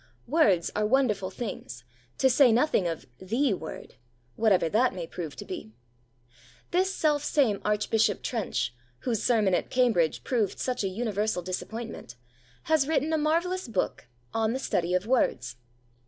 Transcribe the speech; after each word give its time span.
Words 0.25 0.71
are 0.75 0.83
wonderful 0.87 1.29
things, 1.29 1.83
to 2.17 2.27
say 2.27 2.51
nothing 2.51 2.87
of 2.87 3.05
'the 3.19 3.53
Word' 3.53 3.97
whatever 4.35 4.67
that 4.67 4.95
may 4.95 5.05
prove 5.05 5.35
to 5.35 5.45
be. 5.45 5.73
This 6.71 6.91
selfsame 6.91 7.59
Archbishop 7.63 8.23
Trench, 8.23 8.73
whose 9.01 9.21
sermon 9.21 9.53
at 9.53 9.69
Cambridge 9.69 10.23
proved 10.23 10.57
such 10.57 10.83
a 10.83 10.87
universal 10.89 11.43
disappointment, 11.43 12.15
has 12.63 12.87
written 12.87 13.13
a 13.13 13.17
marvellous 13.19 13.67
book 13.67 14.07
On 14.33 14.53
the 14.53 14.57
Study 14.59 14.95
of 14.95 15.05
Words. 15.05 15.57